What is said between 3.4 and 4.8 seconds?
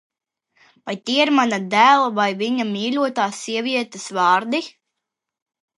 sievietes vārdi?